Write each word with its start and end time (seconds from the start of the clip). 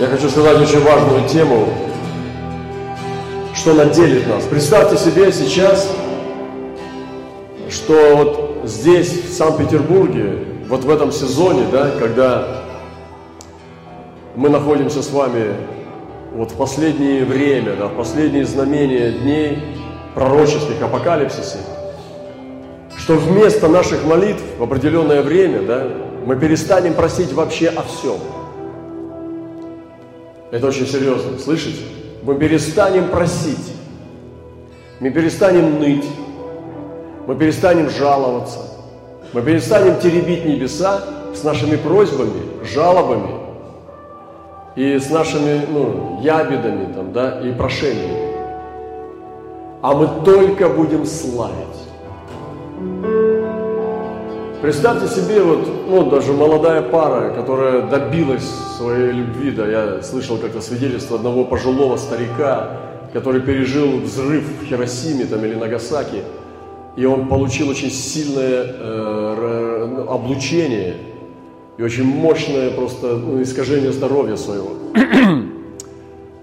Я 0.00 0.08
хочу 0.08 0.28
сказать 0.28 0.60
очень 0.60 0.80
важную 0.80 1.28
тему, 1.28 1.68
что 3.54 3.74
наделит 3.74 4.26
нас. 4.26 4.42
Представьте 4.42 4.96
себе 4.96 5.30
сейчас, 5.30 5.88
что 7.70 8.16
вот 8.16 8.68
здесь, 8.68 9.24
в 9.24 9.32
Санкт-Петербурге, 9.32 10.40
вот 10.68 10.82
в 10.82 10.90
этом 10.90 11.12
сезоне, 11.12 11.66
да, 11.70 11.92
когда 11.96 12.64
мы 14.34 14.48
находимся 14.48 15.00
с 15.00 15.12
вами 15.12 15.54
вот 16.34 16.50
в 16.50 16.56
последнее 16.56 17.24
время, 17.24 17.76
да, 17.76 17.86
в 17.86 17.94
последние 17.94 18.46
знамения 18.46 19.12
дней 19.12 19.62
пророческих 20.16 20.82
апокалипсисе, 20.82 21.58
что 22.96 23.14
вместо 23.14 23.68
наших 23.68 24.04
молитв 24.04 24.42
в 24.58 24.62
определенное 24.64 25.22
время, 25.22 25.62
да, 25.62 25.86
мы 26.26 26.34
перестанем 26.34 26.94
просить 26.94 27.32
вообще 27.32 27.68
о 27.68 27.82
всем. 27.82 28.18
Это 30.54 30.68
очень 30.68 30.86
серьезно, 30.86 31.36
слышите? 31.40 31.82
Мы 32.22 32.36
перестанем 32.36 33.08
просить, 33.08 33.72
мы 35.00 35.10
перестанем 35.10 35.80
ныть, 35.80 36.04
мы 37.26 37.34
перестанем 37.34 37.90
жаловаться, 37.90 38.60
мы 39.32 39.42
перестанем 39.42 39.98
теребить 39.98 40.44
небеса 40.44 41.02
с 41.34 41.42
нашими 41.42 41.74
просьбами, 41.74 42.40
жалобами 42.72 43.32
и 44.76 44.96
с 44.96 45.10
нашими 45.10 45.66
ну, 45.68 46.20
ябедами 46.22 46.92
там, 46.92 47.12
да, 47.12 47.40
и 47.40 47.50
прошениями. 47.50 48.36
А 49.82 49.92
мы 49.92 50.24
только 50.24 50.68
будем 50.68 51.04
славить. 51.04 51.83
Представьте 54.64 55.08
себе, 55.08 55.42
вот, 55.42 55.68
ну, 55.90 56.08
даже 56.08 56.32
молодая 56.32 56.80
пара, 56.80 57.34
которая 57.34 57.82
добилась 57.82 58.48
своей 58.78 59.12
любви, 59.12 59.50
да, 59.50 59.66
я 59.66 60.02
слышал 60.02 60.38
как-то 60.38 60.62
свидетельство 60.62 61.18
одного 61.18 61.44
пожилого 61.44 61.98
старика, 61.98 62.80
который 63.12 63.42
пережил 63.42 64.00
взрыв 64.00 64.42
в 64.62 64.64
Хиросиме 64.64 65.26
там, 65.26 65.44
или 65.44 65.54
Нагасаки, 65.54 66.22
и 66.96 67.04
он 67.04 67.28
получил 67.28 67.68
очень 67.68 67.90
сильное 67.90 68.64
э, 68.66 69.86
ну, 69.96 70.10
облучение 70.10 70.94
и 71.76 71.82
очень 71.82 72.04
мощное 72.04 72.70
просто 72.70 73.16
ну, 73.18 73.42
искажение 73.42 73.92
здоровья 73.92 74.36
своего. 74.36 74.70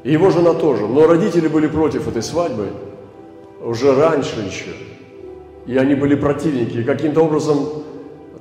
И 0.03 0.11
его 0.11 0.29
жена 0.29 0.53
тоже. 0.53 0.85
Но 0.85 1.07
родители 1.07 1.47
были 1.47 1.65
против 1.65 2.07
этой 2.07 2.21
свадьбы 2.21 2.67
уже 3.63 3.95
раньше 3.95 4.41
еще. 4.41 4.75
И 5.65 5.75
они 5.75 5.95
были 5.95 6.13
противники. 6.13 6.77
И 6.77 6.83
каким-то 6.83 7.21
образом 7.21 7.80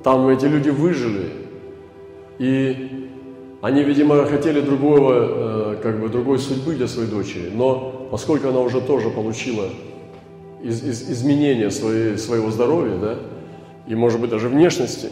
там 0.03 0.27
эти 0.29 0.45
люди 0.45 0.69
выжили. 0.69 1.31
И 2.39 3.09
они, 3.61 3.83
видимо, 3.83 4.25
хотели 4.25 4.61
другого, 4.61 5.73
э, 5.73 5.77
как 5.83 5.99
бы 5.99 6.09
другой 6.09 6.39
судьбы 6.39 6.73
для 6.73 6.87
своей 6.87 7.09
дочери. 7.09 7.51
Но 7.53 8.07
поскольку 8.09 8.49
она 8.49 8.59
уже 8.59 8.81
тоже 8.81 9.09
получила 9.09 9.69
из, 10.63 10.83
из, 10.83 11.09
изменения 11.09 11.69
своей, 11.69 12.17
своего 12.17 12.49
здоровья, 12.49 12.97
да, 12.97 13.17
и, 13.87 13.95
может 13.95 14.19
быть, 14.19 14.29
даже 14.29 14.49
внешности, 14.49 15.09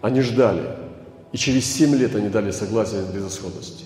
они 0.00 0.20
ждали. 0.20 0.62
И 1.32 1.36
через 1.36 1.64
семь 1.66 1.94
лет 1.94 2.16
они 2.16 2.28
дали 2.28 2.50
согласие 2.50 3.02
с 3.02 3.06
безысходности. 3.06 3.84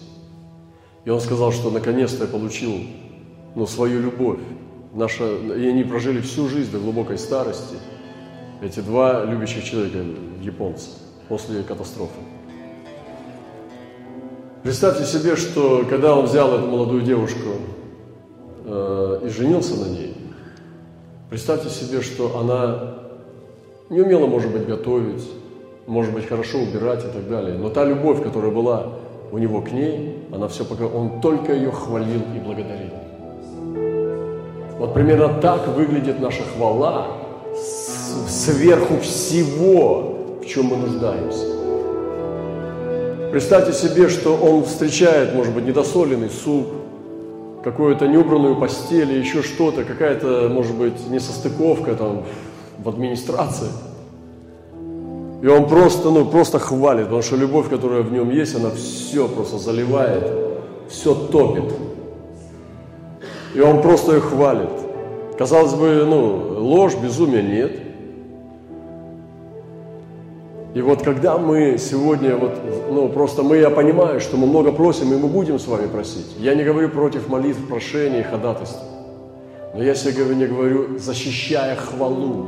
И 1.04 1.10
он 1.10 1.20
сказал, 1.20 1.52
что 1.52 1.70
наконец-то 1.70 2.24
я 2.24 2.30
получил 2.30 2.72
ну, 3.54 3.66
свою 3.66 4.00
любовь. 4.00 4.38
Наша, 4.94 5.24
и 5.26 5.66
они 5.66 5.84
прожили 5.84 6.20
всю 6.20 6.48
жизнь 6.48 6.70
до 6.70 6.78
глубокой 6.78 7.18
старости. 7.18 7.76
Эти 8.64 8.80
два 8.80 9.26
любящих 9.26 9.62
человека, 9.62 9.98
японцы, 10.40 10.88
после 11.28 11.62
катастрофы. 11.62 12.18
Представьте 14.62 15.04
себе, 15.04 15.36
что 15.36 15.84
когда 15.86 16.16
он 16.16 16.24
взял 16.24 16.54
эту 16.54 16.66
молодую 16.66 17.02
девушку 17.02 17.58
э, 18.64 19.20
и 19.22 19.28
женился 19.28 19.74
на 19.74 19.90
ней, 19.90 20.16
представьте 21.28 21.68
себе, 21.68 22.00
что 22.00 22.38
она 22.38 22.94
не 23.90 24.00
умела, 24.00 24.26
может 24.26 24.50
быть, 24.50 24.66
готовить, 24.66 25.28
может 25.86 26.14
быть, 26.14 26.26
хорошо 26.26 26.60
убирать 26.60 27.04
и 27.04 27.08
так 27.08 27.28
далее. 27.28 27.58
Но 27.58 27.68
та 27.68 27.84
любовь, 27.84 28.22
которая 28.22 28.50
была 28.50 28.94
у 29.30 29.36
него 29.36 29.60
к 29.60 29.72
ней, 29.72 30.24
она 30.32 30.48
все 30.48 30.64
пока 30.64 30.86
он 30.86 31.20
только 31.20 31.52
ее 31.52 31.70
хвалил 31.70 32.22
и 32.34 32.38
благодарил. 32.38 32.94
Вот 34.78 34.94
примерно 34.94 35.38
так 35.42 35.68
выглядит 35.68 36.18
наша 36.18 36.42
хвала 36.56 37.08
сверху 38.28 38.98
всего, 39.00 40.38
в 40.42 40.46
чем 40.46 40.66
мы 40.66 40.76
нуждаемся. 40.76 41.46
Представьте 43.30 43.72
себе, 43.72 44.08
что 44.08 44.36
он 44.36 44.64
встречает, 44.64 45.34
может 45.34 45.54
быть, 45.54 45.64
недосоленный 45.64 46.30
суп, 46.30 46.68
какую-то 47.64 48.06
неубранную 48.06 48.56
постель, 48.56 49.12
еще 49.12 49.42
что-то, 49.42 49.84
какая-то, 49.84 50.48
может 50.52 50.76
быть, 50.76 51.08
несостыковка 51.08 51.94
там 51.94 52.24
в 52.78 52.88
администрации. 52.88 53.68
И 55.42 55.46
он 55.46 55.68
просто, 55.68 56.10
ну, 56.10 56.24
просто 56.26 56.58
хвалит, 56.58 57.04
потому 57.04 57.22
что 57.22 57.36
любовь, 57.36 57.68
которая 57.68 58.02
в 58.02 58.12
нем 58.12 58.30
есть, 58.30 58.54
она 58.54 58.70
все 58.70 59.28
просто 59.28 59.58
заливает, 59.58 60.30
все 60.88 61.14
топит. 61.14 61.72
И 63.54 63.60
он 63.60 63.82
просто 63.82 64.14
ее 64.14 64.20
хвалит. 64.20 64.70
Казалось 65.38 65.74
бы, 65.74 66.04
ну, 66.06 66.56
ложь, 66.60 66.94
безумие 66.94 67.42
нет. 67.42 67.83
И 70.74 70.82
вот 70.82 71.02
когда 71.02 71.38
мы 71.38 71.78
сегодня, 71.78 72.36
вот, 72.36 72.58
ну 72.90 73.08
просто 73.08 73.44
мы, 73.44 73.58
я 73.58 73.70
понимаю, 73.70 74.18
что 74.20 74.36
мы 74.36 74.48
много 74.48 74.72
просим, 74.72 75.12
и 75.12 75.16
мы 75.16 75.28
будем 75.28 75.60
с 75.60 75.68
вами 75.68 75.86
просить. 75.86 76.26
Я 76.36 76.56
не 76.56 76.64
говорю 76.64 76.88
против 76.88 77.28
молитв, 77.28 77.68
прошений, 77.68 78.24
ходатайств. 78.24 78.80
Но 79.72 79.84
я 79.84 79.94
сегодня 79.94 80.48
говорю, 80.48 80.98
защищая 80.98 81.76
хвалу. 81.76 82.46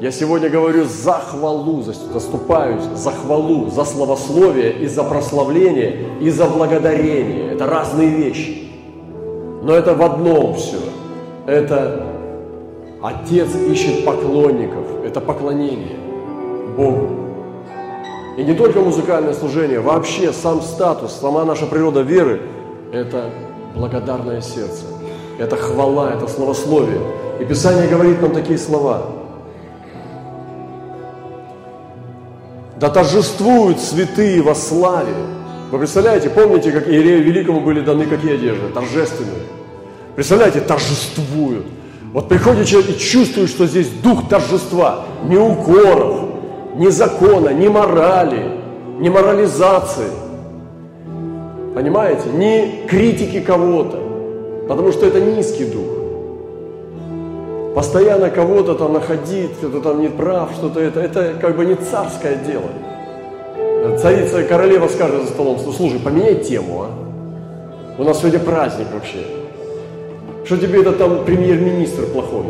Я 0.00 0.12
сегодня 0.12 0.48
говорю 0.48 0.84
за 0.84 1.14
хвалу, 1.14 1.82
заступаюсь 1.82 2.84
за 2.94 3.10
хвалу, 3.10 3.70
за 3.70 3.84
славословие 3.84 4.72
и 4.72 4.86
за 4.86 5.02
прославление, 5.02 6.06
и 6.20 6.30
за 6.30 6.46
благодарение. 6.46 7.52
Это 7.52 7.66
разные 7.66 8.08
вещи. 8.08 8.70
Но 9.64 9.74
это 9.74 9.94
в 9.94 10.02
одном 10.02 10.54
все. 10.54 10.78
Это 11.48 12.06
Отец 13.02 13.48
ищет 13.56 14.04
поклонников. 14.04 14.86
Это 15.04 15.20
поклонение. 15.20 16.09
Богу. 16.76 17.20
И 18.36 18.42
не 18.42 18.54
только 18.54 18.80
музыкальное 18.80 19.34
служение, 19.34 19.80
вообще 19.80 20.32
сам 20.32 20.62
статус, 20.62 21.12
сама 21.20 21.44
наша 21.44 21.66
природа 21.66 22.00
веры– 22.00 22.40
это 22.92 23.30
благодарное 23.74 24.40
сердце, 24.40 24.84
это 25.38 25.56
хвала, 25.56 26.12
это 26.14 26.26
словословие. 26.26 27.00
И 27.40 27.44
Писание 27.44 27.88
говорит 27.88 28.20
нам 28.22 28.32
такие 28.32 28.58
слова. 28.58 29.02
Да 32.78 32.88
торжествуют 32.88 33.78
святые 33.78 34.40
во 34.40 34.54
славе. 34.54 35.12
Вы 35.70 35.78
представляете, 35.78 36.30
помните, 36.30 36.72
как 36.72 36.88
Иерею 36.88 37.22
Великому 37.22 37.60
были 37.60 37.82
даны 37.82 38.06
какие 38.06 38.34
одежды? 38.34 38.68
Торжественные. 38.72 39.42
Представляете, 40.16 40.60
торжествуют. 40.60 41.66
Вот 42.12 42.28
приходит 42.28 42.66
человек 42.66 42.96
и 42.96 42.98
чувствует, 42.98 43.50
что 43.50 43.66
здесь 43.66 43.88
дух 44.02 44.28
торжества, 44.28 45.04
не 45.24 45.36
укоров, 45.36 46.29
ни 46.76 46.88
закона, 46.88 47.50
ни 47.50 47.68
морали, 47.68 48.60
ни 48.98 49.08
морализации. 49.08 50.10
Понимаете? 51.74 52.30
Ни 52.30 52.86
критики 52.86 53.40
кого-то. 53.40 53.98
Потому 54.68 54.92
что 54.92 55.06
это 55.06 55.20
низкий 55.20 55.64
дух. 55.64 55.86
Постоянно 57.74 58.30
кого-то 58.30 58.74
там 58.74 58.92
находить, 58.92 59.52
кто-то 59.58 59.80
там 59.80 60.00
не 60.00 60.08
прав, 60.08 60.50
что-то 60.52 60.80
это, 60.80 61.00
это 61.00 61.34
как 61.40 61.56
бы 61.56 61.64
не 61.64 61.76
царское 61.76 62.36
дело. 62.36 63.96
Царица 63.98 64.40
и 64.40 64.46
королева 64.46 64.88
скажет 64.88 65.22
за 65.22 65.28
столом, 65.28 65.58
слушай, 65.58 65.98
поменяй 65.98 66.36
тему, 66.36 66.84
а? 66.84 68.00
У 68.00 68.04
нас 68.04 68.18
сегодня 68.20 68.40
праздник 68.40 68.88
вообще. 68.92 69.24
Что 70.44 70.56
тебе 70.56 70.80
это 70.80 70.92
там 70.92 71.24
премьер-министр 71.24 72.06
плохой? 72.06 72.46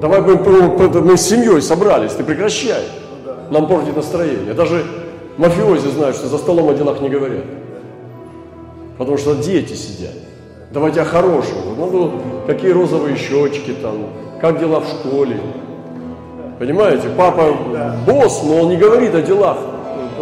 Давай 0.00 0.20
мы, 0.20 0.34
мы 0.36 1.16
с 1.16 1.22
семьей 1.22 1.62
собрались, 1.62 2.12
ты 2.12 2.24
прекращай 2.24 2.82
нам 3.50 3.66
портит 3.66 3.96
настроение. 3.96 4.54
Даже 4.54 4.84
мафиози 5.36 5.88
знают, 5.88 6.16
что 6.16 6.28
за 6.28 6.38
столом 6.38 6.68
о 6.68 6.74
делах 6.74 7.00
не 7.00 7.08
говорят. 7.08 7.44
Потому 8.96 9.18
что 9.18 9.34
дети 9.34 9.74
сидят. 9.74 10.14
Давайте 10.70 11.00
о 11.02 11.04
хорошем. 11.04 11.56
Ну, 11.76 11.90
ну, 11.90 12.12
какие 12.46 12.70
розовые 12.70 13.16
щечки 13.16 13.74
там, 13.82 14.06
как 14.40 14.60
дела 14.60 14.80
в 14.80 14.86
школе. 14.88 15.40
Понимаете, 16.58 17.08
папа 17.16 17.56
босс, 18.06 18.42
но 18.44 18.60
он 18.60 18.68
не 18.68 18.76
говорит 18.76 19.14
о 19.14 19.22
делах 19.22 19.56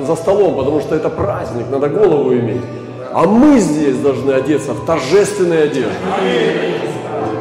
за 0.06 0.14
столом, 0.14 0.54
потому 0.54 0.80
что 0.80 0.94
это 0.94 1.10
праздник, 1.10 1.66
надо 1.70 1.88
голову 1.88 2.32
иметь. 2.32 2.62
А 3.12 3.24
мы 3.24 3.58
здесь 3.58 3.96
должны 3.96 4.32
одеться 4.32 4.72
в 4.72 4.86
торжественные 4.86 5.64
одежды. 5.64 5.92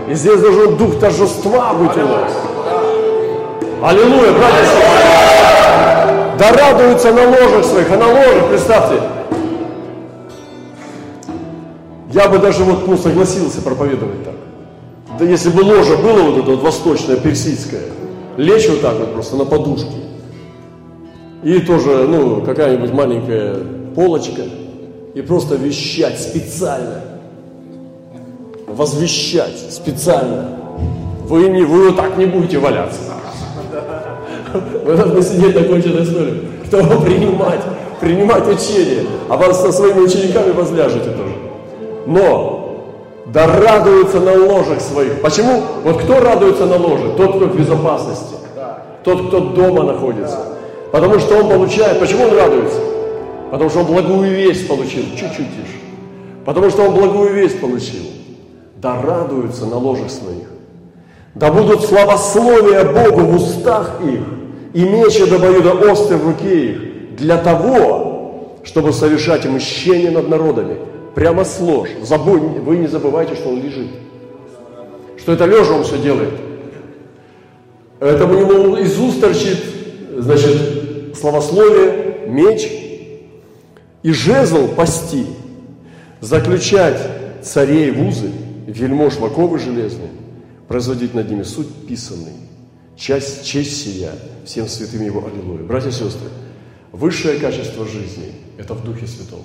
И 0.09 0.13
здесь 0.15 0.39
должен 0.39 0.75
дух 0.77 0.99
торжества 0.99 1.73
быть 1.73 1.95
у 1.95 2.07
нас. 2.07 2.33
Аллилуйя, 3.83 4.31
братья 4.31 4.63
и 4.63 5.36
Да 6.37 6.51
радуются 6.51 7.11
на 7.11 7.29
ложах 7.29 7.65
своих, 7.65 7.91
а 7.91 7.97
на 7.97 8.07
ложах, 8.07 8.49
представьте, 8.49 9.01
Я 12.13 12.29
бы 12.29 12.39
даже 12.39 12.63
вот, 12.63 12.87
ну, 12.87 12.97
согласился 12.97 13.61
проповедовать 13.61 14.23
так. 14.23 14.33
Да 15.19 15.25
если 15.25 15.49
бы 15.49 15.61
ложа 15.61 15.97
было 15.97 16.21
вот 16.23 16.37
это 16.39 16.51
вот 16.51 16.61
восточное, 16.61 17.17
персидское, 17.17 17.83
лечь 18.37 18.67
вот 18.69 18.81
так 18.81 18.97
вот 18.97 19.13
просто 19.13 19.35
на 19.35 19.45
подушке. 19.45 19.97
И 21.43 21.59
тоже, 21.59 22.07
ну, 22.07 22.41
какая-нибудь 22.41 22.91
маленькая 22.91 23.57
полочка. 23.95 24.43
И 25.13 25.21
просто 25.21 25.55
вещать 25.55 26.19
специально. 26.19 27.01
Возвещать 28.67 29.71
специально. 29.71 30.57
Вы, 31.25 31.49
не, 31.49 31.63
вы 31.63 31.87
вот 31.87 31.97
так 31.97 32.17
не 32.17 32.25
будете 32.25 32.57
валяться. 32.59 33.16
Вы 34.85 34.95
должны 34.95 35.21
сидеть 35.21 35.55
на 35.55 35.63
конченной 35.63 36.05
стуле, 36.05 36.33
чтобы 36.67 37.01
принимать, 37.05 37.61
принимать 37.99 38.47
учение. 38.47 39.05
А 39.29 39.37
вас 39.37 39.61
со 39.61 39.71
своими 39.71 40.01
учениками 40.01 40.51
возляжете 40.51 41.11
тоже. 41.11 41.35
Но 42.05 42.57
да 43.33 43.45
радуются 43.47 44.19
на 44.19 44.33
ложах 44.33 44.79
своих. 44.79 45.21
Почему? 45.21 45.61
Вот 45.83 46.01
кто 46.01 46.19
радуется 46.19 46.65
на 46.65 46.77
ложе? 46.77 47.13
Тот, 47.17 47.35
кто 47.35 47.45
в 47.45 47.57
безопасности. 47.57 48.35
Тот, 49.03 49.27
кто 49.27 49.39
дома 49.39 49.83
находится. 49.83 50.37
Потому 50.91 51.19
что 51.19 51.37
он 51.37 51.49
получает. 51.49 51.99
Почему 51.99 52.25
он 52.25 52.37
радуется? 52.37 52.79
Потому 53.51 53.69
что 53.69 53.79
он 53.79 53.85
благую 53.85 54.29
весть 54.31 54.67
получил. 54.67 55.03
Чуть-чуть 55.11 55.49
тише. 55.49 55.77
Потому 56.45 56.69
что 56.69 56.83
он 56.83 56.93
благую 56.93 57.33
весть 57.33 57.59
получил. 57.59 58.03
Да 58.77 59.01
радуются 59.01 59.65
на 59.65 59.77
ложах 59.77 60.09
своих. 60.09 60.47
Да 61.39 61.51
будут 61.51 61.85
славословия 61.85 62.83
Богу 62.83 63.21
в 63.21 63.35
устах 63.35 64.01
их, 64.03 64.21
и 64.73 64.81
мечи 64.81 65.23
до 65.25 65.35
обоюда 65.35 65.73
острый 65.73 66.17
в 66.17 66.25
руке 66.25 66.71
их, 66.71 67.15
для 67.15 67.37
того, 67.37 68.57
чтобы 68.63 68.91
совершать 68.91 69.45
мщение 69.45 70.09
над 70.09 70.29
народами. 70.29 70.77
Прямо 71.13 71.43
с. 71.43 71.59
Забудь, 72.03 72.41
вы 72.41 72.77
не 72.77 72.87
забывайте, 72.87 73.35
что 73.35 73.49
он 73.49 73.61
лежит. 73.61 73.87
Что 75.17 75.33
это 75.33 75.45
лежа 75.45 75.73
он 75.73 75.83
все 75.83 75.97
делает. 75.99 76.33
Это 77.99 78.25
у 78.25 78.33
него 78.33 78.77
из 78.77 78.99
уст 78.99 79.21
торчит, 79.21 79.57
значит, 80.17 81.15
словословие, 81.19 82.27
меч 82.27 82.67
и 84.03 84.11
жезл 84.11 84.67
пасти, 84.69 85.25
заключать 86.19 86.99
царей 87.41 87.91
в 87.91 88.07
узы, 88.07 88.31
вельмож 88.67 89.13
в 89.15 89.59
железные, 89.59 90.09
производить 90.67 91.13
над 91.13 91.29
ними 91.29 91.43
суд 91.43 91.67
писанный, 91.87 92.33
часть 92.95 93.45
честь 93.45 93.83
сия, 93.83 94.11
всем 94.45 94.67
святым 94.67 95.05
его 95.05 95.25
аллилуйя. 95.25 95.63
Братья 95.63 95.89
и 95.89 95.93
сестры, 95.93 96.29
высшее 96.91 97.39
качество 97.39 97.85
жизни– 97.85 98.33
это 98.57 98.73
в 98.73 98.83
Духе 98.83 99.07
Святом. 99.07 99.39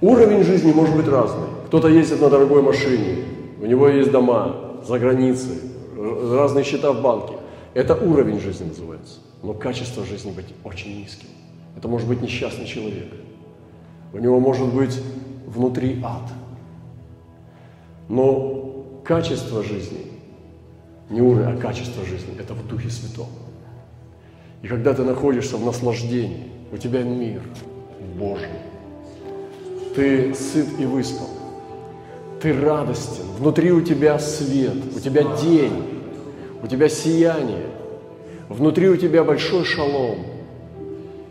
Уровень 0.00 0.42
жизни 0.44 0.72
может 0.72 0.96
быть 0.96 1.06
разный. 1.08 1.46
Кто-то 1.66 1.88
ездит 1.88 2.20
на 2.20 2.30
дорогой 2.30 2.62
машине, 2.62 3.24
у 3.60 3.66
него 3.66 3.88
есть 3.88 4.10
дома 4.10 4.80
за 4.86 4.98
границей, 4.98 5.58
разные 5.96 6.64
счета 6.64 6.92
в 6.92 7.02
банке. 7.02 7.34
Это 7.74 7.94
уровень 7.94 8.40
жизни 8.40 8.64
называется. 8.64 9.18
Но 9.42 9.52
качество 9.54 10.04
жизни 10.04 10.32
быть 10.32 10.46
очень 10.64 10.98
низким. 10.98 11.28
Это 11.76 11.86
может 11.86 12.08
быть 12.08 12.20
несчастный 12.20 12.66
человек. 12.66 13.08
У 14.12 14.18
него 14.18 14.40
может 14.40 14.66
быть 14.74 15.00
внутри 15.46 16.00
ад. 16.02 16.28
Но 18.08 18.84
качество 19.04 19.62
жизни 19.62 20.09
не 21.10 21.20
уровень, 21.20 21.52
а 21.52 21.56
качество 21.56 22.04
жизни. 22.04 22.34
Это 22.38 22.54
в 22.54 22.66
Духе 22.66 22.88
Святом. 22.88 23.26
И 24.62 24.68
когда 24.68 24.94
ты 24.94 25.02
находишься 25.02 25.56
в 25.56 25.64
наслаждении, 25.64 26.48
у 26.72 26.76
тебя 26.76 27.02
мир 27.02 27.42
Божий. 28.16 28.48
Ты 29.94 30.34
сыт 30.34 30.68
и 30.78 30.84
выспан. 30.84 31.26
Ты 32.40 32.58
радостен. 32.58 33.24
Внутри 33.38 33.72
у 33.72 33.80
тебя 33.80 34.18
свет, 34.18 34.76
у 34.96 35.00
тебя 35.00 35.24
день, 35.36 35.72
у 36.62 36.66
тебя 36.66 36.88
сияние. 36.88 37.66
Внутри 38.48 38.88
у 38.88 38.96
тебя 38.96 39.24
большой 39.24 39.64
шалом. 39.64 40.18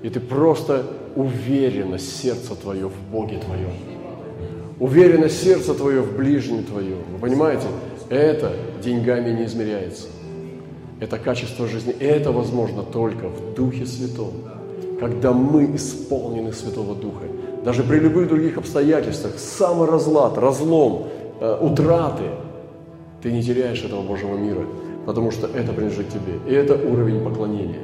И 0.02 0.10
ты 0.10 0.20
просто 0.20 0.86
уверенность 1.16 2.22
сердца 2.22 2.56
твое 2.56 2.88
в 2.88 3.02
Боге 3.12 3.38
твоем. 3.38 3.74
Уверенность 4.80 5.44
сердца 5.44 5.74
твое 5.74 6.02
в 6.02 6.16
ближнем 6.16 6.64
твоем. 6.64 7.00
Вы 7.14 7.20
понимаете? 7.20 7.68
Это 8.10 8.54
деньгами 8.84 9.32
не 9.32 9.46
измеряется. 9.46 10.08
Это 11.00 11.18
качество 11.18 11.68
жизни. 11.68 11.94
Это 11.94 12.32
возможно 12.32 12.84
только 12.84 13.30
в 13.30 13.54
Духе 13.54 13.86
Святом. 13.86 14.34
Когда 15.00 15.32
мы 15.32 15.76
исполнены 15.76 16.52
Святого 16.52 16.96
Духа. 16.96 17.26
Даже 17.64 17.84
при 17.84 18.00
любых 18.00 18.28
других 18.28 18.58
обстоятельствах, 18.58 19.38
самый 19.38 19.88
разлад, 19.88 20.38
разлом, 20.38 21.08
э, 21.40 21.58
утраты, 21.62 22.24
ты 23.22 23.32
не 23.32 23.44
теряешь 23.44 23.84
этого 23.84 24.02
Божьего 24.02 24.38
мира, 24.38 24.66
потому 25.06 25.32
что 25.32 25.48
это 25.48 25.72
принадлежит 25.72 26.10
тебе. 26.10 26.40
И 26.48 26.54
это 26.54 26.76
уровень 26.76 27.24
поклонения. 27.24 27.82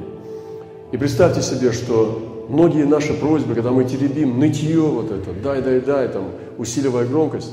И 0.92 0.96
представьте 0.96 1.42
себе, 1.42 1.72
что 1.72 2.46
многие 2.48 2.84
наши 2.84 3.14
просьбы, 3.14 3.54
когда 3.54 3.70
мы 3.70 3.84
теребим 3.84 4.38
нытье 4.38 4.80
вот 4.80 5.10
это, 5.10 5.32
дай, 5.42 5.62
дай, 5.62 5.80
дай, 5.80 6.08
там, 6.08 6.30
усиливая 6.58 7.06
громкость, 7.06 7.52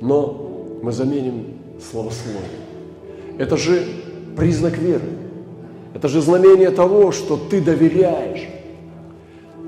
но 0.00 0.78
мы 0.82 0.92
заменим 0.92 1.56
словословие. 1.80 2.42
Это 3.38 3.56
же 3.56 3.84
признак 4.36 4.78
веры. 4.78 5.04
Это 5.94 6.08
же 6.08 6.20
знамение 6.20 6.70
того, 6.70 7.10
что 7.12 7.36
ты 7.36 7.60
доверяешь. 7.60 8.48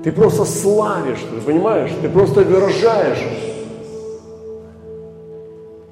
Ты 0.03 0.11
просто 0.11 0.45
славишь, 0.45 1.19
ты 1.19 1.41
понимаешь? 1.41 1.91
Ты 2.01 2.09
просто 2.09 2.41
выражаешь. 2.41 3.25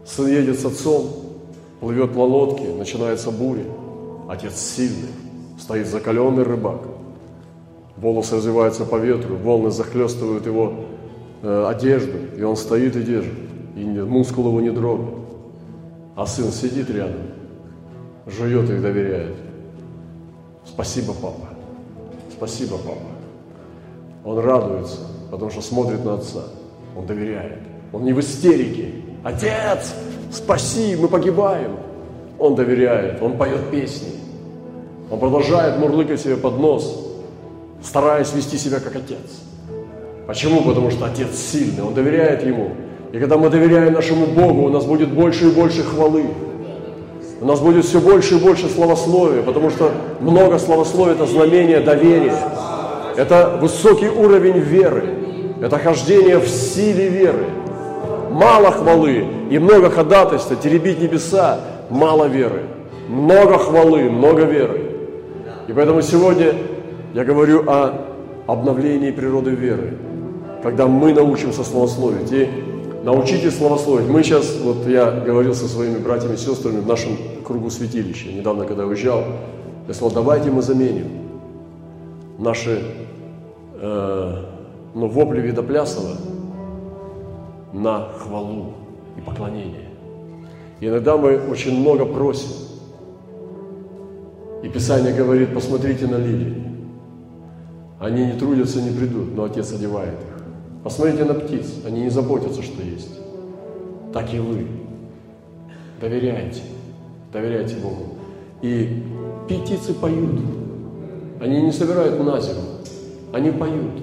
Сын 0.05 0.27
едет 0.27 0.59
с 0.59 0.65
отцом, 0.65 1.07
плывет 1.79 2.15
на 2.15 2.23
лодке, 2.23 2.69
начинается 2.69 3.31
буря. 3.31 3.65
Отец 4.29 4.57
сильный, 4.57 5.09
стоит 5.59 5.87
закаленный 5.87 6.43
рыбак. 6.43 6.81
Волосы 7.97 8.35
развиваются 8.35 8.85
по 8.85 8.97
ветру, 8.97 9.35
волны 9.35 9.71
захлестывают 9.71 10.45
его 10.45 10.73
э, 11.41 11.65
одежду, 11.67 12.17
и 12.37 12.43
он 12.43 12.55
стоит 12.55 12.95
и 12.95 13.01
держит, 13.01 13.33
и 13.75 13.83
мускул 13.83 14.47
его 14.47 14.61
не 14.61 14.69
дрогнет. 14.69 15.26
А 16.17 16.25
сын 16.25 16.51
сидит 16.51 16.89
рядом, 16.89 17.27
жует 18.25 18.67
их, 18.71 18.81
доверяет. 18.81 19.35
Спасибо, 20.65 21.13
папа. 21.13 21.49
Спасибо, 22.31 22.79
папа. 22.79 23.05
Он 24.25 24.39
радуется, 24.39 24.97
потому 25.29 25.51
что 25.51 25.61
смотрит 25.61 26.03
на 26.03 26.15
отца. 26.15 26.41
Он 26.97 27.05
доверяет. 27.05 27.59
Он 27.93 28.03
не 28.03 28.13
в 28.13 28.19
истерике. 28.19 28.95
Отец, 29.23 29.93
спаси, 30.31 30.95
мы 30.95 31.07
погибаем. 31.07 31.77
Он 32.39 32.55
доверяет, 32.55 33.21
он 33.21 33.37
поет 33.37 33.69
песни. 33.69 34.13
Он 35.11 35.19
продолжает 35.19 35.77
мурлыкать 35.77 36.19
себе 36.19 36.35
под 36.35 36.57
нос, 36.57 37.15
стараясь 37.83 38.33
вести 38.33 38.57
себя 38.57 38.79
как 38.79 38.95
отец. 38.95 39.43
Почему? 40.25 40.63
Потому 40.63 40.89
что 40.89 41.05
отец 41.05 41.35
сильный, 41.35 41.83
он 41.83 41.93
доверяет 41.93 42.43
ему. 42.43 42.71
И 43.11 43.19
когда 43.19 43.37
мы 43.37 43.49
доверяем 43.49 43.93
нашему 43.93 44.25
Богу, 44.25 44.63
у 44.63 44.69
нас 44.69 44.85
будет 44.85 45.09
больше 45.09 45.47
и 45.47 45.51
больше 45.51 45.83
хвалы. 45.83 46.25
У 47.39 47.45
нас 47.45 47.59
будет 47.59 47.85
все 47.85 47.99
больше 47.99 48.35
и 48.35 48.39
больше 48.39 48.67
славословия, 48.67 49.43
потому 49.43 49.69
что 49.69 49.91
много 50.19 50.57
славословия– 50.57 51.13
это 51.15 51.25
знамение 51.25 51.79
доверия. 51.79 52.35
Это 53.15 53.57
высокий 53.61 54.09
уровень 54.09 54.57
веры. 54.59 55.09
Это 55.61 55.77
хождение 55.77 56.39
в 56.39 56.47
силе 56.47 57.07
веры. 57.09 57.45
Мало 58.31 58.71
хвалы 58.71 59.25
и 59.49 59.57
много 59.57 59.89
ходатайства, 59.89 60.55
теребить 60.55 60.99
небеса, 60.99 61.59
мало 61.89 62.25
веры. 62.25 62.63
Много 63.07 63.57
хвалы, 63.57 64.09
много 64.09 64.43
веры. 64.43 64.81
И 65.67 65.73
поэтому 65.73 66.01
сегодня 66.01 66.53
я 67.13 67.23
говорю 67.23 67.63
о 67.67 67.93
обновлении 68.47 69.11
природы 69.11 69.51
веры, 69.51 69.93
когда 70.61 70.87
мы 70.87 71.13
научимся 71.13 71.63
славословить. 71.63 72.31
И 72.31 72.49
научитесь 73.07 73.57
славословить. 73.57 74.09
Мы 74.09 74.21
сейчас, 74.21 74.59
вот 74.59 74.85
я 74.85 75.09
говорил 75.09 75.55
со 75.55 75.65
своими 75.69 75.97
братьями 75.97 76.33
и 76.33 76.37
сестрами 76.37 76.81
в 76.81 76.87
нашем 76.87 77.11
кругу 77.45 77.69
святилища, 77.69 78.33
недавно, 78.33 78.65
когда 78.65 78.85
уезжал, 78.85 79.23
я 79.87 79.93
сказал, 79.93 80.11
давайте 80.11 80.51
мы 80.51 80.61
заменим 80.61 81.07
наши 82.37 82.83
э, 83.81 84.43
ну, 84.93 85.07
вопли 85.07 85.39
Видоплясова 85.39 86.17
на 87.71 88.09
хвалу 88.09 88.73
и 89.17 89.21
поклонение. 89.21 89.87
И 90.81 90.87
иногда 90.87 91.15
мы 91.15 91.39
очень 91.49 91.79
много 91.79 92.05
просим. 92.05 92.51
И 94.63 94.67
Писание 94.67 95.13
говорит, 95.13 95.53
посмотрите 95.53 96.07
на 96.07 96.17
лилии. 96.17 96.61
Они 98.01 98.25
не 98.25 98.33
трудятся, 98.33 98.81
не 98.81 98.91
придут, 98.91 99.33
но 99.33 99.45
Отец 99.45 99.71
одевает 99.71 100.15
их. 100.15 100.36
Посмотрите 100.87 101.25
на 101.25 101.33
птиц, 101.33 101.65
они 101.85 102.03
не 102.03 102.09
заботятся, 102.09 102.63
что 102.63 102.81
есть. 102.81 103.19
Так 104.13 104.33
и 104.33 104.39
вы. 104.39 104.67
Доверяйте, 105.99 106.61
доверяйте 107.33 107.75
Богу. 107.75 108.15
И 108.61 109.03
птицы 109.49 109.93
поют. 109.93 110.39
Они 111.41 111.61
не 111.61 111.73
собирают 111.73 112.17
на 112.23 112.39
зиму, 112.39 112.61
они 113.33 113.51
поют. 113.51 114.01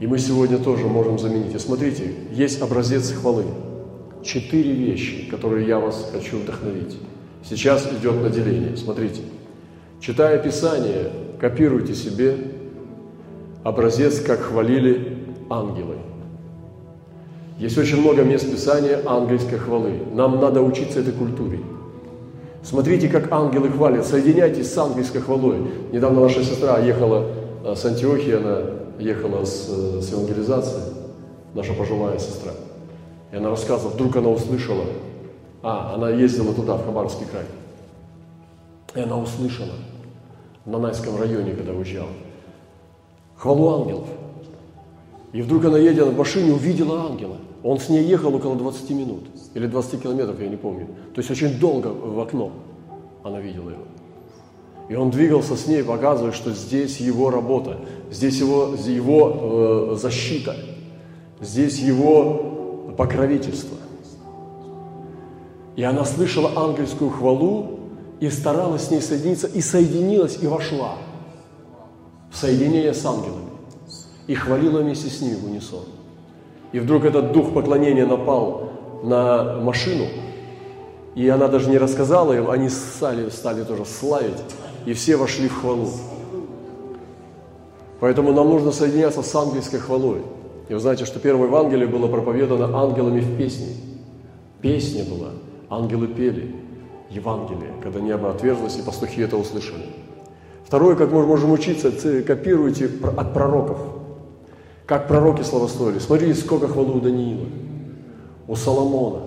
И 0.00 0.06
мы 0.06 0.16
сегодня 0.16 0.56
тоже 0.56 0.86
можем 0.86 1.18
заменить. 1.18 1.54
И 1.54 1.58
смотрите, 1.58 2.14
есть 2.32 2.62
образец 2.62 3.12
хвалы. 3.12 3.44
Четыре 4.22 4.72
вещи, 4.72 5.28
которые 5.28 5.68
я 5.68 5.78
вас 5.78 6.08
хочу 6.14 6.38
вдохновить. 6.38 6.96
Сейчас 7.44 7.86
идет 7.92 8.22
наделение. 8.22 8.74
Смотрите. 8.78 9.20
Читая 10.00 10.38
Писание, 10.38 11.10
копируйте 11.38 11.94
себе 11.94 12.38
образец, 13.64 14.18
как 14.18 14.40
хвалили 14.40 15.11
ангелы. 15.52 15.96
Есть 17.58 17.78
очень 17.78 18.00
много 18.00 18.22
мест 18.22 18.50
Писания 18.50 19.00
ангельской 19.06 19.58
хвалы. 19.58 20.02
Нам 20.12 20.40
надо 20.40 20.62
учиться 20.62 21.00
этой 21.00 21.12
культуре. 21.12 21.60
Смотрите, 22.62 23.08
как 23.08 23.30
ангелы 23.30 23.70
хвалят. 23.70 24.06
Соединяйтесь 24.06 24.72
с 24.72 24.78
ангельской 24.78 25.20
хвалой. 25.20 25.58
Недавно 25.92 26.22
наша 26.22 26.42
сестра 26.44 26.78
ехала 26.78 27.26
э, 27.64 27.74
с 27.74 27.84
Антиохии, 27.84 28.34
она 28.34 28.62
ехала 28.98 29.44
с, 29.44 29.68
э, 29.68 30.00
с 30.00 30.10
евангелизацией, 30.12 30.94
наша 31.54 31.72
пожилая 31.74 32.18
сестра. 32.18 32.52
И 33.32 33.36
она 33.36 33.50
рассказывала, 33.50 33.92
вдруг 33.92 34.16
она 34.16 34.28
услышала, 34.28 34.84
а, 35.62 35.94
она 35.94 36.10
ездила 36.10 36.54
туда, 36.54 36.76
в 36.76 36.84
Хабаровский 36.84 37.26
край. 37.26 37.44
И 38.94 39.00
она 39.00 39.18
услышала 39.18 39.72
в 40.64 40.70
Нанайском 40.70 41.18
районе, 41.18 41.54
когда 41.54 41.72
уезжала, 41.72 42.10
хвалу 43.36 43.82
ангелов. 43.82 44.08
И 45.32 45.40
вдруг 45.40 45.64
она, 45.64 45.78
едет 45.78 46.08
в 46.08 46.16
машине, 46.16 46.52
увидела 46.52 47.06
ангела. 47.06 47.38
Он 47.62 47.78
с 47.78 47.88
ней 47.88 48.04
ехал 48.04 48.34
около 48.34 48.56
20 48.56 48.90
минут, 48.90 49.24
или 49.54 49.66
20 49.66 50.02
километров, 50.02 50.40
я 50.40 50.48
не 50.48 50.56
помню. 50.56 50.86
То 51.14 51.20
есть 51.20 51.30
очень 51.30 51.58
долго 51.58 51.88
в 51.88 52.20
окно 52.20 52.52
она 53.22 53.40
видела 53.40 53.70
его. 53.70 53.82
И 54.88 54.94
он 54.94 55.10
двигался 55.10 55.56
с 55.56 55.66
ней, 55.66 55.82
показывая, 55.82 56.32
что 56.32 56.52
здесь 56.52 56.98
его 56.98 57.30
работа, 57.30 57.78
здесь 58.10 58.38
его, 58.40 58.74
его 58.74 59.92
э, 59.92 59.96
защита, 59.96 60.56
здесь 61.40 61.78
его 61.78 62.92
покровительство. 62.98 63.78
И 65.76 65.82
она 65.82 66.04
слышала 66.04 66.52
ангельскую 66.56 67.10
хвалу 67.10 67.78
и 68.20 68.28
старалась 68.28 68.88
с 68.88 68.90
ней 68.90 69.00
соединиться, 69.00 69.46
и 69.46 69.60
соединилась, 69.60 70.38
и 70.42 70.46
вошла 70.46 70.96
в 72.30 72.36
соединение 72.36 72.92
с 72.92 73.04
ангелами. 73.06 73.51
И 74.26 74.34
хвалила 74.34 74.80
вместе 74.80 75.08
с 75.08 75.20
ними 75.20 75.34
в 75.34 75.44
унисон. 75.44 75.84
И 76.72 76.78
вдруг 76.78 77.04
этот 77.04 77.32
дух 77.32 77.52
поклонения 77.52 78.06
напал 78.06 78.70
на 79.02 79.60
машину, 79.60 80.06
и 81.14 81.28
она 81.28 81.48
даже 81.48 81.68
не 81.68 81.76
рассказала 81.76 82.32
им, 82.32 82.50
они 82.50 82.68
стали, 82.70 83.28
стали 83.28 83.62
тоже 83.62 83.84
славить, 83.84 84.38
и 84.86 84.94
все 84.94 85.16
вошли 85.16 85.48
в 85.48 85.60
хвалу. 85.60 85.90
Поэтому 88.00 88.32
нам 88.32 88.48
нужно 88.48 88.72
соединяться 88.72 89.22
с 89.22 89.34
ангельской 89.34 89.78
хвалой. 89.78 90.22
И 90.68 90.74
вы 90.74 90.80
знаете, 90.80 91.04
что 91.04 91.20
первое 91.20 91.46
Евангелие 91.48 91.86
было 91.86 92.08
проповедано 92.08 92.76
ангелами 92.76 93.20
в 93.20 93.36
песне. 93.36 93.74
Песня 94.62 95.04
была, 95.04 95.30
ангелы 95.68 96.06
пели 96.06 96.54
Евангелие, 97.10 97.74
когда 97.82 98.00
небо 98.00 98.30
отверзлось, 98.30 98.78
и 98.78 98.82
пастухи 98.82 99.20
это 99.20 99.36
услышали. 99.36 99.84
Второе, 100.64 100.96
как 100.96 101.12
мы 101.12 101.26
можем 101.26 101.52
учиться, 101.52 101.92
копируйте 102.22 102.88
от 103.16 103.34
пророков– 103.34 103.78
как 104.92 105.08
пророки 105.08 105.40
славословили. 105.40 106.00
Смотрите, 106.00 106.38
сколько 106.38 106.68
хвалы 106.68 106.92
у 106.92 107.00
Даниила, 107.00 107.46
у 108.46 108.54
Соломона, 108.54 109.22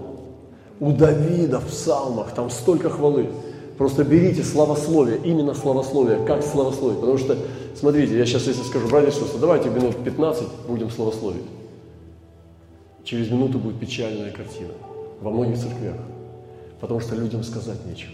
у 0.80 0.92
Давида 0.92 1.60
в 1.60 1.66
псалмах, 1.66 2.36
там 2.36 2.52
столько 2.52 2.92
хвалы. 2.92 3.32
Просто 3.76 4.04
берите 4.04 4.44
славословие, 4.44 5.18
именно 5.24 5.56
славословие, 5.56 6.24
как 6.24 6.44
славословие. 6.44 7.00
Потому 7.00 7.18
что, 7.18 7.36
смотрите, 7.76 8.16
я 8.16 8.28
сейчас 8.28 8.46
если 8.46 8.62
скажу, 8.62 8.88
братья 8.90 9.10
и 9.10 9.12
сестры, 9.12 9.40
давайте 9.40 9.72
минут 9.72 9.96
15 10.04 10.44
будем 10.68 10.92
славословить. 10.92 11.48
Через 13.04 13.32
минуту 13.32 13.58
будет 13.58 13.80
печальная 13.80 14.30
картина 14.30 14.74
во 15.20 15.32
многих 15.32 15.58
церквях, 15.58 15.96
потому 16.80 17.00
что 17.00 17.16
людям 17.16 17.44
сказать 17.44 17.84
нечего. 17.88 18.14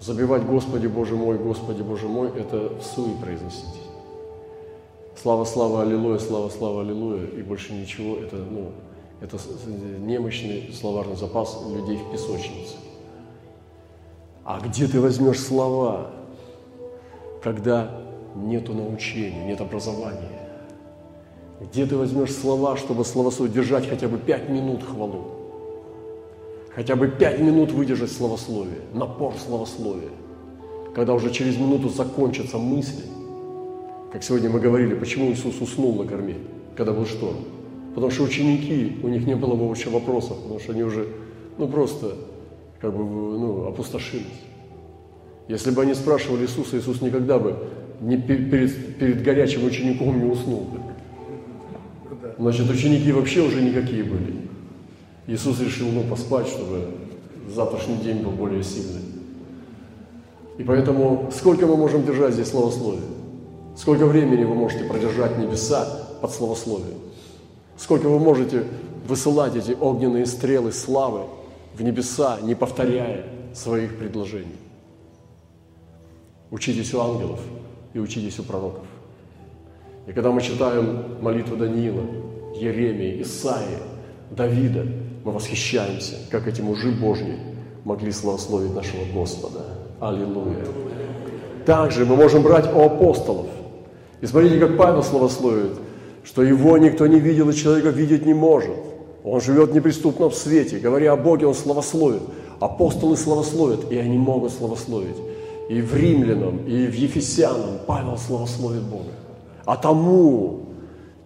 Забивать 0.00 0.42
«Господи 0.42 0.88
Боже 0.88 1.14
мой, 1.14 1.38
Господи 1.38 1.82
Боже 1.82 2.08
мой»– 2.08 2.28
это 2.36 2.72
в 2.76 2.82
суе 2.82 3.14
произносить. 3.22 3.79
Слава, 5.20 5.44
слава, 5.44 5.82
аллилуйя, 5.82 6.18
слава, 6.18 6.48
слава, 6.48 6.80
аллилуйя, 6.80 7.26
и 7.26 7.42
больше 7.42 7.74
ничего, 7.74 8.16
это, 8.16 8.36
ну, 8.36 8.70
это 9.20 9.36
немощный 9.98 10.72
словарный 10.72 11.14
запас 11.14 11.60
людей 11.68 11.98
в 11.98 12.10
песочнице. 12.10 12.76
А 14.46 14.60
где 14.60 14.86
ты 14.86 14.98
возьмешь 14.98 15.38
слова, 15.38 16.12
когда 17.42 18.00
нету 18.34 18.72
научения, 18.72 19.44
нет 19.44 19.60
образования? 19.60 20.48
Где 21.60 21.84
ты 21.84 21.98
возьмешь 21.98 22.34
слова, 22.34 22.78
чтобы 22.78 23.04
словословие 23.04 23.52
держать 23.52 23.86
хотя 23.90 24.08
бы 24.08 24.16
пять 24.16 24.48
минут 24.48 24.82
хвалу? 24.82 25.32
Хотя 26.74 26.96
бы 26.96 27.08
пять 27.08 27.40
минут 27.40 27.72
выдержать 27.72 28.10
словословие, 28.10 28.80
напор 28.94 29.34
словословия, 29.34 30.12
когда 30.94 31.12
уже 31.12 31.30
через 31.30 31.58
минуту 31.58 31.90
закончатся 31.90 32.56
мысли– 32.56 33.04
как 34.12 34.24
сегодня 34.24 34.50
мы 34.50 34.58
говорили, 34.58 34.94
почему 34.94 35.30
Иисус 35.30 35.60
уснул 35.60 35.94
на 36.02 36.08
корме, 36.08 36.36
когда 36.76 36.92
был 36.92 37.06
шторм? 37.06 37.44
Потому 37.94 38.10
что 38.10 38.24
ученики, 38.24 38.98
у 39.02 39.08
них 39.08 39.26
не 39.26 39.36
было 39.36 39.54
вообще 39.54 39.88
вопросов, 39.88 40.36
потому 40.42 40.58
что 40.58 40.72
они 40.72 40.82
уже, 40.82 41.08
ну 41.58 41.68
просто, 41.68 42.16
как 42.80 42.92
бы, 42.92 43.04
ну, 43.04 43.68
опустошились. 43.68 44.26
Если 45.48 45.70
бы 45.70 45.82
они 45.82 45.94
спрашивали 45.94 46.42
Иисуса, 46.42 46.78
Иисус 46.78 47.02
никогда 47.02 47.38
бы 47.38 47.56
не 48.00 48.16
перед, 48.16 48.96
перед 48.98 49.22
горячим 49.22 49.64
учеником 49.64 50.18
не 50.18 50.30
уснул 50.30 50.60
бы. 50.60 50.80
Значит, 52.38 52.70
ученики 52.70 53.12
вообще 53.12 53.42
уже 53.42 53.60
никакие 53.60 54.02
были. 54.02 54.36
Иисус 55.26 55.60
решил, 55.60 55.88
ну, 55.88 56.02
поспать, 56.04 56.48
чтобы 56.48 56.88
завтрашний 57.54 57.96
день 57.96 58.22
был 58.22 58.30
более 58.30 58.64
сильный. 58.64 59.02
И 60.58 60.64
поэтому 60.64 61.30
сколько 61.32 61.66
мы 61.66 61.76
можем 61.76 62.04
держать 62.04 62.34
здесь 62.34 62.48
словословие? 62.48 63.19
Сколько 63.80 64.04
времени 64.04 64.44
вы 64.44 64.54
можете 64.54 64.84
продержать 64.84 65.38
небеса 65.38 65.88
под 66.20 66.30
словословием? 66.32 66.98
Сколько 67.78 68.10
вы 68.10 68.18
можете 68.18 68.64
высылать 69.08 69.56
эти 69.56 69.70
огненные 69.72 70.26
стрелы 70.26 70.70
славы 70.70 71.22
в 71.74 71.82
небеса, 71.82 72.36
не 72.42 72.54
повторяя 72.54 73.24
своих 73.54 73.96
предложений? 73.96 74.58
Учитесь 76.50 76.92
у 76.92 77.00
ангелов 77.00 77.40
и 77.94 77.98
учитесь 77.98 78.38
у 78.38 78.42
пророков. 78.42 78.84
И 80.06 80.12
когда 80.12 80.30
мы 80.30 80.42
читаем 80.42 81.16
молитву 81.22 81.56
Даниила, 81.56 82.04
Еремии, 82.54 83.22
Исаии, 83.22 83.78
Давида, 84.30 84.84
мы 85.24 85.32
восхищаемся, 85.32 86.16
как 86.30 86.46
эти 86.46 86.60
мужи 86.60 86.90
Божьи 86.90 87.38
могли 87.84 88.12
славословить 88.12 88.74
нашего 88.74 89.06
Господа. 89.14 89.64
Аллилуйя. 90.00 90.66
Также 91.64 92.04
мы 92.04 92.16
можем 92.16 92.42
брать 92.42 92.70
у 92.74 92.80
апостолов– 92.82 93.46
и 94.20 94.26
смотрите, 94.26 94.58
как 94.58 94.76
Павел 94.76 95.02
словословит, 95.02 95.72
что 96.24 96.42
его 96.42 96.76
никто 96.78 97.06
не 97.06 97.18
видел 97.18 97.48
и 97.48 97.54
человека 97.54 97.88
видеть 97.88 98.26
не 98.26 98.34
может. 98.34 98.76
Он 99.24 99.40
живет 99.40 99.72
в 100.28 100.34
свете. 100.34 100.78
Говоря 100.78 101.12
о 101.12 101.16
Боге, 101.16 101.46
он 101.46 101.54
славословит. 101.54 102.22
Апостолы 102.58 103.16
славословят, 103.16 103.90
и 103.90 103.96
они 103.96 104.18
могут 104.18 104.52
славословить. 104.52 105.16
И 105.68 105.80
в 105.80 105.94
римлянам, 105.94 106.66
и 106.66 106.86
в 106.86 106.94
ефесянам 106.94 107.78
Павел 107.86 108.18
славословит 108.18 108.82
Бога. 108.82 109.12
А 109.64 109.76
тому 109.76 110.60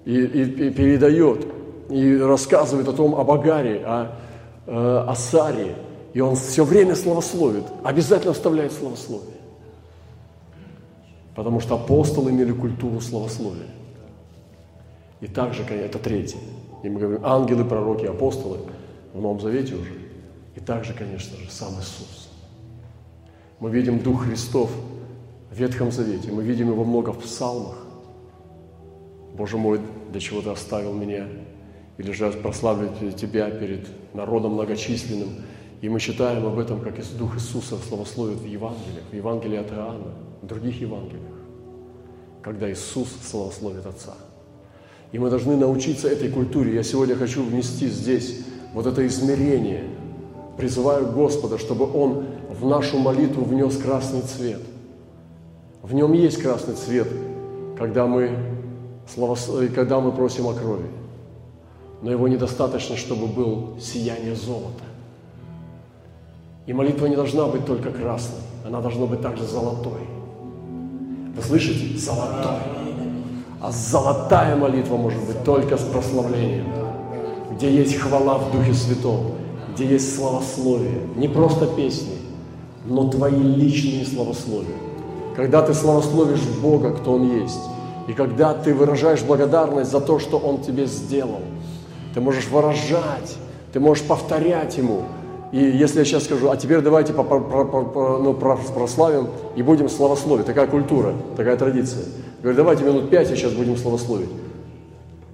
и, 0.04 0.16
и, 0.16 0.42
и 0.68 0.70
передает, 0.70 1.46
и 1.88 2.16
рассказывает 2.18 2.86
о 2.88 2.92
том, 2.92 3.14
о 3.14 3.24
Багаре, 3.24 3.82
о, 3.84 4.12
э, 4.66 5.04
о 5.08 5.14
Саре. 5.14 5.74
И 6.12 6.20
он 6.20 6.36
все 6.36 6.64
время 6.64 6.94
славословит, 6.94 7.64
обязательно 7.82 8.34
вставляет 8.34 8.72
словословие. 8.72 9.33
Потому 11.34 11.60
что 11.60 11.74
апостолы 11.74 12.30
имели 12.30 12.52
культуру 12.52 13.00
словословия. 13.00 13.66
И 15.20 15.26
также, 15.26 15.62
это 15.62 15.98
третье. 15.98 16.38
И 16.82 16.88
мы 16.88 17.00
говорим, 17.00 17.24
ангелы, 17.24 17.64
пророки, 17.64 18.04
апостолы 18.04 18.58
в 19.12 19.20
Новом 19.20 19.40
Завете 19.40 19.74
уже. 19.74 19.92
И 20.54 20.60
также, 20.60 20.92
конечно 20.92 21.36
же, 21.38 21.50
сам 21.50 21.74
Иисус. 21.80 22.30
Мы 23.58 23.70
видим 23.70 24.00
Дух 24.00 24.24
Христов 24.24 24.70
в 25.50 25.56
Ветхом 25.56 25.90
Завете. 25.90 26.30
Мы 26.30 26.44
видим 26.44 26.70
его 26.70 26.84
много 26.84 27.10
в 27.12 27.18
псалмах. 27.20 27.78
Боже 29.36 29.56
мой, 29.56 29.80
для 30.10 30.20
чего 30.20 30.42
ты 30.42 30.50
оставил 30.50 30.92
меня? 30.92 31.26
Или 31.98 32.12
же 32.12 32.30
прославлю 32.30 32.90
тебя 33.16 33.50
перед 33.50 33.88
народом 34.14 34.52
многочисленным. 34.52 35.30
И 35.80 35.88
мы 35.88 36.00
читаем 36.00 36.46
об 36.46 36.58
этом, 36.58 36.80
как 36.80 36.94
Дух 37.18 37.36
Иисуса 37.36 37.76
славословит 37.88 38.38
в 38.38 38.46
Евангелиях, 38.46 39.04
в 39.10 39.14
Евангелии 39.14 39.58
от 39.58 39.70
Иоанна– 39.70 40.14
в 40.44 40.46
других 40.46 40.78
Евангелиях, 40.80 41.32
когда 42.42 42.70
Иисус 42.70 43.08
славословит 43.22 43.86
Отца. 43.86 44.14
И 45.10 45.18
мы 45.18 45.30
должны 45.30 45.56
научиться 45.56 46.08
этой 46.08 46.28
культуре. 46.28 46.74
Я 46.74 46.82
сегодня 46.82 47.14
хочу 47.14 47.42
внести 47.42 47.88
здесь 47.88 48.40
вот 48.74 48.86
это 48.86 49.06
измерение. 49.06 49.84
Призываю 50.58 51.10
Господа, 51.12 51.56
чтобы 51.56 51.90
Он 51.90 52.26
в 52.50 52.66
нашу 52.66 52.98
молитву 52.98 53.44
внес 53.44 53.76
красный 53.78 54.20
цвет. 54.20 54.60
В 55.82 55.94
нем 55.94 56.12
есть 56.12 56.42
красный 56.42 56.74
цвет, 56.74 57.08
когда 57.78 58.06
мы 58.06 58.36
когда 59.74 60.00
мы 60.00 60.12
просим 60.12 60.46
о 60.46 60.54
крови. 60.54 60.86
Но 62.00 62.10
его 62.10 62.26
недостаточно, 62.26 62.96
чтобы 62.96 63.26
был 63.26 63.76
сияние 63.78 64.34
золота. 64.34 64.84
И 66.66 66.72
молитва 66.72 67.06
не 67.06 67.16
должна 67.16 67.46
быть 67.46 67.66
только 67.66 67.90
красной, 67.90 68.40
она 68.66 68.80
должна 68.80 69.04
быть 69.06 69.20
также 69.20 69.44
золотой. 69.44 70.00
Вы 71.36 71.42
слышите? 71.42 71.98
Золотой. 71.98 72.56
А 73.60 73.70
золотая 73.70 74.56
молитва 74.56 74.96
может 74.96 75.22
быть 75.24 75.42
только 75.44 75.76
с 75.76 75.82
прославлением, 75.82 76.66
где 77.52 77.70
есть 77.70 77.96
хвала 77.96 78.38
в 78.38 78.52
Духе 78.52 78.72
Святом, 78.72 79.32
где 79.74 79.86
есть 79.86 80.16
славословие, 80.16 81.00
не 81.16 81.28
просто 81.28 81.66
песни, 81.66 82.14
но 82.86 83.08
твои 83.10 83.42
личные 83.42 84.06
славословия. 84.06 84.76
Когда 85.36 85.62
ты 85.62 85.74
славословишь 85.74 86.42
Бога, 86.62 86.92
кто 86.92 87.14
Он 87.14 87.40
есть, 87.40 87.60
и 88.06 88.12
когда 88.12 88.54
ты 88.54 88.72
выражаешь 88.74 89.22
благодарность 89.22 89.90
за 89.90 90.00
то, 90.00 90.18
что 90.18 90.38
Он 90.38 90.62
тебе 90.62 90.86
сделал, 90.86 91.40
ты 92.14 92.20
можешь 92.20 92.48
выражать, 92.48 93.36
ты 93.72 93.80
можешь 93.80 94.04
повторять 94.04 94.76
Ему. 94.76 95.02
И 95.54 95.58
если 95.58 96.00
я 96.00 96.04
сейчас 96.04 96.24
скажу, 96.24 96.50
а 96.50 96.56
теперь 96.56 96.80
давайте 96.80 97.12
ну, 97.12 98.34
прославим 98.34 99.28
и 99.54 99.62
будем 99.62 99.88
славословить. 99.88 100.46
Такая 100.46 100.66
культура, 100.66 101.14
такая 101.36 101.56
традиция. 101.56 102.06
Говорю, 102.42 102.56
давайте 102.56 102.82
минут 102.82 103.08
пять, 103.08 103.30
и 103.30 103.36
сейчас 103.36 103.52
будем 103.52 103.76
славословить. 103.76 104.30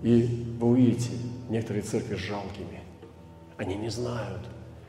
И 0.02 0.44
вы 0.60 0.68
увидите, 0.68 1.08
некоторые 1.48 1.82
церкви 1.84 2.16
жалкими. 2.16 2.82
Они 3.56 3.76
не 3.76 3.88
знают, 3.88 4.42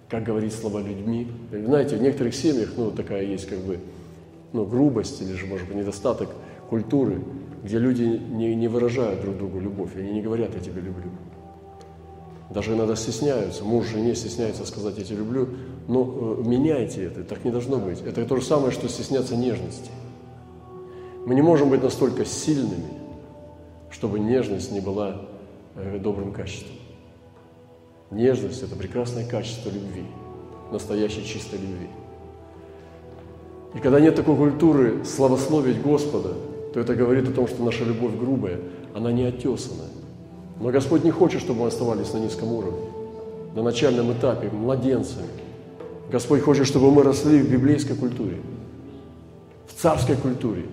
как 0.10 0.24
говорить 0.24 0.54
слова 0.54 0.82
людьми. 0.82 1.30
Знаете, 1.50 1.96
в 1.96 2.02
некоторых 2.02 2.36
семьях, 2.36 2.72
ну, 2.76 2.92
такая 2.92 3.24
есть 3.24 3.48
как 3.48 3.60
бы, 3.60 3.80
ну, 4.52 4.66
грубость 4.66 5.22
или 5.22 5.32
же, 5.32 5.46
может 5.46 5.66
быть, 5.66 5.78
недостаток 5.78 6.28
культуры, 6.70 7.22
где 7.64 7.80
люди 7.80 8.04
не, 8.04 8.54
не 8.54 8.68
выражают 8.68 9.22
друг 9.22 9.38
другу 9.38 9.62
любовь, 9.62 9.92
они 9.96 10.12
не 10.12 10.22
говорят 10.22 10.54
«я 10.56 10.60
тебя 10.60 10.82
люблю». 10.82 11.10
Даже 12.54 12.74
иногда 12.74 12.98
стесняются, 12.98 13.64
муж 13.64 13.88
жене 13.88 14.14
стесняется 14.14 14.66
сказать 14.66 14.98
«я 14.98 15.06
тебя 15.06 15.20
люблю», 15.20 15.48
но 15.88 16.02
э, 16.04 16.44
меняйте 16.46 17.06
это, 17.06 17.24
так 17.24 17.46
не 17.46 17.52
должно 17.52 17.78
быть. 17.78 18.02
Это 18.02 18.26
то 18.26 18.36
же 18.36 18.42
самое, 18.42 18.72
что 18.72 18.90
стесняться 18.90 19.38
нежности. 19.38 19.90
Мы 21.26 21.34
не 21.34 21.42
можем 21.42 21.70
быть 21.70 21.82
настолько 21.82 22.26
сильными, 22.26 22.92
чтобы 23.90 24.20
нежность 24.20 24.72
не 24.72 24.82
была 24.82 25.22
э, 25.76 25.98
добрым 26.00 26.34
качеством. 26.34 26.76
Нежность– 28.10 28.64
это 28.64 28.76
прекрасное 28.76 29.26
качество 29.26 29.70
любви, 29.70 30.04
настоящей 30.74 31.26
чистой 31.26 31.58
любви. 31.58 31.88
И 33.76 33.80
когда 33.80 34.02
нет 34.02 34.16
такой 34.16 34.36
культуры 34.36 35.06
славословить 35.06 35.82
Господа, 35.82 36.34
то 36.74 36.82
это 36.82 36.96
говорит 36.96 37.30
о 37.30 37.32
том, 37.32 37.48
что 37.48 37.64
наша 37.64 37.86
любовь 37.86 38.18
грубая, 38.18 38.60
она 38.94 39.14
не 39.14 39.24
отесана. 39.24 39.86
Но 40.62 40.70
Господь 40.70 41.04
не 41.04 41.10
хочет, 41.10 41.42
чтобы 41.42 41.62
мы 41.62 41.68
оставались 41.68 42.14
на 42.14 42.20
низком 42.20 42.54
уровне, 42.54 42.86
на 43.56 43.64
начальном 43.64 44.14
этапе, 44.14 44.48
младенцами. 44.50 45.26
Господь 46.12 46.42
хочет, 46.42 46.68
чтобы 46.68 46.92
мы 46.92 47.02
росли 47.02 47.42
в 47.42 47.50
библейской 47.50 47.96
культуре, 47.96 48.38
в 49.66 49.82
царской 49.82 50.16
культуре. 50.16 50.66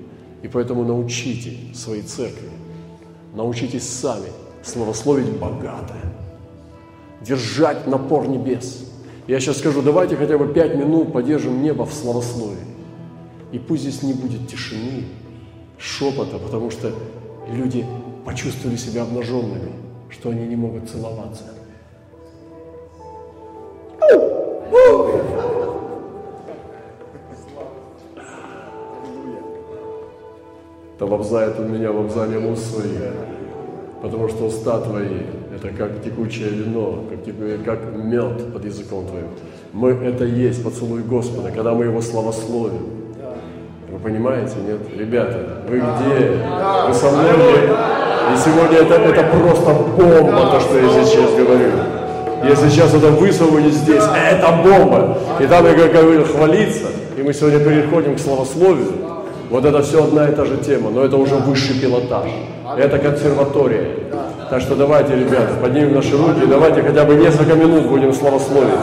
И 0.43 0.49
поэтому 0.49 0.85
научите 0.85 1.57
свои 1.75 2.03
церкви, 2.03 2.51
научитесь 3.35 3.89
сами 3.89 4.29
славословить 4.63 5.31
богатое, 5.39 6.05
держать 7.23 7.87
напор 7.87 8.29
небес. 8.29 8.85
Я 9.27 9.41
сейчас 9.41 9.59
скажу, 9.59 9.81
давайте 9.81 10.17
хотя 10.17 10.37
бы 10.37 10.53
пять 10.53 10.75
минут 10.75 11.15
поддержим 11.15 11.63
небо 11.63 11.87
в 11.87 11.95
славословии. 11.95 12.59
И 13.53 13.59
пусть 13.59 13.83
здесь 13.83 14.03
не 14.03 14.13
будет 14.13 14.49
тишины, 14.49 15.05
шепота, 15.79 16.39
потому 16.39 16.71
что 16.71 16.93
люди 17.51 17.87
почувствовали 18.29 18.77
себя 18.77 19.03
обнаженными, 19.03 19.73
что 20.11 20.29
они 20.29 20.47
не 20.47 20.55
могут 20.55 20.91
целоваться. 20.91 21.45
Да 30.99 31.07
лобзает 31.07 31.59
он 31.59 31.73
меня 31.73 31.91
лобзанием 31.91 32.47
уст 32.49 32.71
своих, 32.71 33.15
потому 34.03 34.29
что 34.29 34.49
уста 34.49 34.79
твои– 34.81 35.23
это 35.55 35.71
как 35.71 36.05
текучее 36.05 36.51
вино, 36.51 37.05
как, 37.09 37.65
как 37.65 37.97
мед 37.97 38.53
под 38.53 38.63
языком 38.63 39.07
твоим. 39.07 39.29
Мы– 39.73 39.91
это 40.05 40.25
есть 40.25 40.63
поцелуй 40.63 41.03
Господа, 41.03 41.51
когда 41.51 41.73
мы 41.73 41.87
Его 41.87 42.03
славословим. 42.03 42.99
Вы 43.91 43.99
понимаете, 44.01 44.57
нет? 44.67 44.81
Ребята, 44.95 45.63
вы 45.67 45.79
где? 45.79 46.45
Вы 46.89 46.93
со 46.93 47.11
мной? 47.11 48.08
И 48.33 48.37
сегодня 48.37 48.79
это, 48.79 48.95
это 48.95 49.23
просто 49.25 49.73
бомба, 49.97 50.51
то, 50.53 50.61
что 50.61 50.79
я 50.79 51.05
сейчас 51.05 51.31
говорю. 51.33 51.71
Если 52.45 52.69
сейчас 52.69 52.95
это 52.95 53.09
высвободить 53.09 53.75
здесь, 53.75 54.03
это 54.03 54.53
бомба. 54.63 55.19
И 55.41 55.47
там 55.47 55.65
я 55.67 55.73
говорю 55.73 56.25
хвалиться, 56.25 56.87
и 57.17 57.23
мы 57.23 57.33
сегодня 57.33 57.59
переходим 57.61 58.17
к 58.17 58.19
словословию. 58.19 58.93
Вот 59.51 59.65
это 59.65 59.83
все 59.83 60.05
одна 60.05 60.29
и 60.29 60.33
та 60.33 60.45
же 60.45 60.59
тема, 60.59 60.91
но 60.91 61.05
это 61.05 61.17
уже 61.17 61.37
высший 61.37 61.75
пилотаж. 61.81 62.29
Это 62.77 62.99
консерватория. 62.99 63.89
Так 64.51 64.61
что 64.61 64.77
давайте, 64.77 65.17
ребята, 65.17 65.55
поднимем 65.61 65.95
наши 65.95 66.17
руки, 66.17 66.47
давайте 66.47 66.83
хотя 66.83 67.05
бы 67.05 67.15
несколько 67.15 67.55
минут 67.55 67.87
будем 67.87 68.13
славословить. 68.13 68.81